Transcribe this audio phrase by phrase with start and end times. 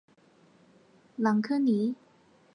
[1.15, 1.93] 朗科尼。